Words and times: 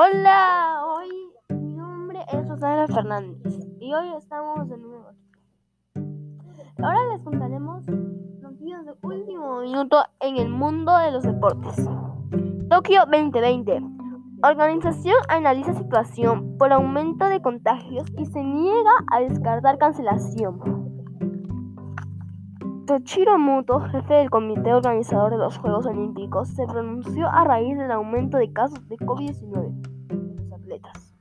Hola, 0.00 0.84
hoy 0.86 1.08
mi 1.48 1.74
nombre 1.74 2.20
es 2.32 2.48
Rosana 2.48 2.86
Fernández 2.86 3.66
y 3.80 3.92
hoy 3.92 4.12
estamos 4.16 4.68
de 4.68 4.78
nuevo. 4.78 5.10
Ahora 6.80 7.00
les 7.12 7.24
contaremos 7.24 7.84
noticias 8.40 8.86
de 8.86 8.92
último 9.02 9.60
minuto 9.62 10.04
en 10.20 10.36
el 10.36 10.50
mundo 10.50 10.96
de 10.98 11.10
los 11.10 11.24
deportes. 11.24 11.84
Tokio 12.70 13.06
2020. 13.06 13.82
Organización 14.44 15.16
analiza 15.28 15.74
situación 15.74 16.56
por 16.58 16.72
aumento 16.72 17.24
de 17.24 17.42
contagios 17.42 18.04
y 18.16 18.26
se 18.26 18.44
niega 18.44 18.92
a 19.10 19.18
descartar 19.18 19.78
cancelación. 19.78 20.77
Toshiro 22.88 23.38
Muto, 23.38 23.80
jefe 23.80 24.14
del 24.14 24.30
comité 24.30 24.72
organizador 24.72 25.32
de 25.32 25.36
los 25.36 25.58
Juegos 25.58 25.84
Olímpicos, 25.84 26.48
se 26.48 26.64
pronunció 26.64 27.28
a 27.28 27.44
raíz 27.44 27.76
del 27.76 27.90
aumento 27.90 28.38
de 28.38 28.50
casos 28.50 28.88
de 28.88 28.96
COVID-19 28.96 30.08
en 30.08 30.36
los 30.38 30.52
atletas. 30.54 31.14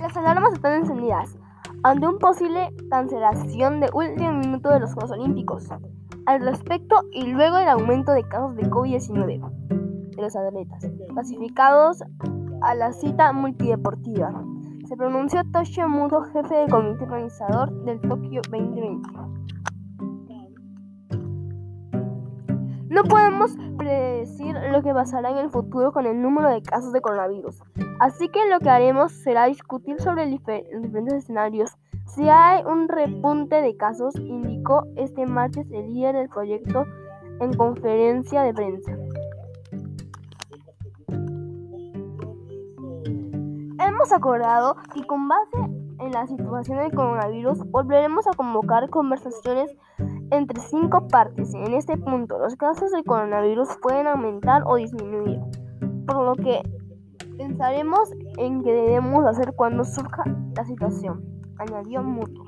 Las 0.00 0.16
alarmas 0.16 0.52
están 0.52 0.74
encendidas 0.74 1.36
ante 1.82 2.06
un 2.06 2.20
posible 2.20 2.72
cancelación 2.90 3.80
de 3.80 3.90
último 3.92 4.34
minuto 4.34 4.68
de 4.68 4.78
los 4.78 4.94
Juegos 4.94 5.10
Olímpicos. 5.10 5.68
Al 6.26 6.42
respecto, 6.42 6.94
y 7.10 7.26
luego 7.26 7.56
del 7.56 7.70
aumento 7.70 8.12
de 8.12 8.22
casos 8.22 8.54
de 8.54 8.70
COVID-19 8.70 9.50
de 10.14 10.22
los 10.22 10.36
atletas 10.36 10.88
clasificados 11.08 12.04
a 12.62 12.74
la 12.76 12.92
cita 12.92 13.32
multideportiva, 13.32 14.44
se 14.90 14.96
pronunció 14.96 15.42
Toshio 15.52 15.88
Muto, 15.88 16.20
jefe 16.32 16.52
del 16.52 16.68
comité 16.68 17.04
organizador 17.04 17.70
del 17.84 18.00
Tokio 18.00 18.40
2020. 18.50 19.08
No 22.88 23.04
podemos 23.04 23.56
predecir 23.78 24.56
lo 24.72 24.82
que 24.82 24.92
pasará 24.92 25.30
en 25.30 25.36
el 25.36 25.50
futuro 25.50 25.92
con 25.92 26.06
el 26.06 26.20
número 26.20 26.50
de 26.50 26.60
casos 26.62 26.92
de 26.92 27.00
coronavirus, 27.00 27.62
así 28.00 28.28
que 28.30 28.40
lo 28.48 28.58
que 28.58 28.68
haremos 28.68 29.12
será 29.12 29.46
discutir 29.46 30.00
sobre 30.00 30.28
los 30.28 30.82
diferentes 30.82 31.14
escenarios. 31.14 31.70
Si 32.06 32.28
hay 32.28 32.64
un 32.64 32.88
repunte 32.88 33.62
de 33.62 33.76
casos, 33.76 34.16
indicó 34.16 34.88
este 34.96 35.24
martes 35.24 35.70
el 35.70 35.94
líder 35.94 36.16
del 36.16 36.28
proyecto 36.28 36.84
en 37.38 37.52
conferencia 37.52 38.42
de 38.42 38.52
prensa. 38.52 38.99
Hemos 44.00 44.12
acordado 44.12 44.76
que 44.94 45.04
con 45.04 45.28
base 45.28 45.58
en 45.98 46.12
la 46.12 46.26
situación 46.26 46.78
del 46.78 46.90
coronavirus 46.94 47.70
volveremos 47.70 48.26
a 48.26 48.30
convocar 48.30 48.88
conversaciones 48.88 49.76
entre 50.30 50.58
cinco 50.58 51.06
partes. 51.08 51.52
En 51.52 51.74
este 51.74 51.98
punto, 51.98 52.38
los 52.38 52.56
casos 52.56 52.92
de 52.92 53.04
coronavirus 53.04 53.68
pueden 53.82 54.06
aumentar 54.06 54.62
o 54.64 54.76
disminuir, 54.76 55.38
por 56.06 56.24
lo 56.24 56.34
que 56.34 56.62
pensaremos 57.36 58.10
en 58.38 58.62
qué 58.62 58.72
debemos 58.72 59.26
hacer 59.26 59.52
cuando 59.54 59.84
surja 59.84 60.24
la 60.56 60.64
situación, 60.64 61.22
añadió 61.58 62.02
Muto. 62.02 62.40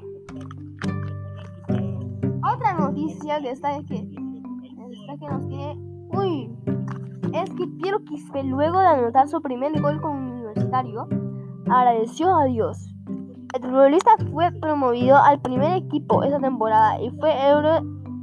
Otra 2.50 2.72
noticia 2.78 3.40
que 3.42 3.50
está 3.50 3.76
es 3.76 3.84
que, 3.84 3.96
está 3.96 5.18
que 5.20 5.26
nos 5.26 5.46
tiene... 5.48 5.78
Uy, 6.14 6.50
es 7.34 7.50
que 7.50 7.66
Piero 7.66 8.02
Quispe, 8.04 8.42
luego 8.42 8.80
de 8.80 8.86
anotar 8.86 9.28
su 9.28 9.42
primer 9.42 9.78
gol 9.82 10.00
con 10.00 10.16
Universitario, 10.16 11.08
agradeció 11.70 12.34
a 12.34 12.44
Dios. 12.44 12.88
El 13.54 13.62
futbolista 13.62 14.10
fue 14.30 14.50
promovido 14.52 15.16
al 15.16 15.40
primer 15.40 15.76
equipo 15.76 16.22
esa 16.22 16.38
temporada 16.38 17.00
y 17.00 17.10
fue 17.10 17.30
euro 17.48 17.80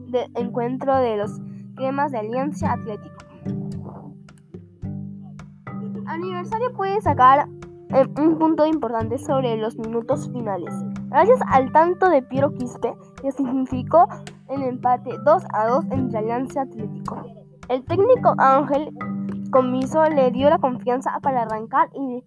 de 0.07 0.27
encuentro 0.35 0.95
de 0.97 1.17
los 1.17 1.39
cremas 1.75 2.11
de 2.11 2.19
Alianza 2.19 2.73
Atlético. 2.73 3.15
Aniversario 6.07 6.73
puede 6.73 6.99
sacar 7.01 7.47
un 8.17 8.37
punto 8.37 8.65
importante 8.65 9.17
sobre 9.17 9.57
los 9.57 9.77
minutos 9.77 10.29
finales. 10.31 10.73
Gracias 11.09 11.39
al 11.47 11.71
tanto 11.71 12.09
de 12.09 12.21
Piero 12.21 12.53
Quispe, 12.53 12.93
que 13.21 13.31
significó 13.31 14.07
el 14.47 14.63
empate 14.63 15.11
2 15.23 15.43
a 15.53 15.67
2 15.67 15.85
entre 15.91 16.19
Alianza 16.19 16.61
Atlético. 16.61 17.23
El 17.67 17.83
técnico 17.85 18.33
Ángel 18.37 18.91
Comiso 19.51 20.03
le 20.05 20.31
dio 20.31 20.49
la 20.49 20.59
confianza 20.59 21.19
para 21.21 21.43
arrancar 21.43 21.89
y 21.93 22.23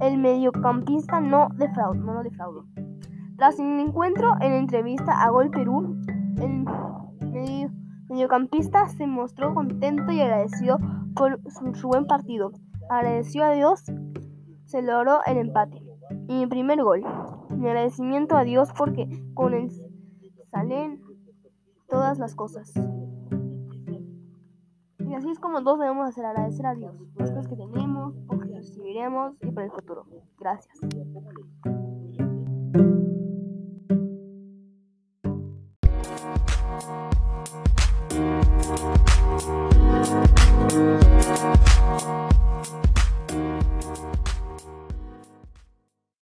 el 0.00 0.18
mediocampista 0.18 1.20
no 1.20 1.48
defraudó. 1.56 2.22
Defraudó. 2.22 2.64
Tras 3.36 3.58
el 3.58 3.78
encuentro 3.80 4.34
en 4.40 4.52
entrevista 4.52 5.22
a 5.22 5.30
Gol 5.30 5.50
Perú, 5.50 5.96
el 6.40 7.70
mediocampista 8.08 8.88
se 8.88 9.06
mostró 9.06 9.54
contento 9.54 10.10
y 10.10 10.20
agradecido 10.20 10.78
por 11.14 11.40
su, 11.74 11.88
buen 11.88 12.06
partido. 12.06 12.52
Agradeció 12.90 13.44
a 13.44 13.50
Dios, 13.50 13.84
se 14.64 14.82
logró 14.82 15.20
el 15.26 15.38
empate. 15.38 15.82
Y 16.26 16.40
mi 16.40 16.46
primer 16.46 16.82
gol. 16.82 17.04
Mi 17.50 17.68
agradecimiento 17.68 18.36
a 18.36 18.44
Dios 18.44 18.70
porque 18.76 19.08
con 19.34 19.54
él 19.54 19.70
salen 20.50 21.00
todas 21.88 22.18
las 22.18 22.34
cosas. 22.34 22.72
Y 24.98 25.14
así 25.14 25.30
es 25.30 25.38
como 25.38 25.62
todos 25.62 25.78
debemos 25.78 26.08
hacer, 26.08 26.24
agradecer 26.24 26.66
a 26.66 26.74
Dios 26.74 27.00
las 27.16 27.48
que 27.48 27.56
tenemos, 27.56 28.14
recibiremos 29.08 29.34
y 29.42 29.50
por 29.50 29.62
el 29.62 29.70
futuro. 29.70 30.06
Gracias. 30.38 31.77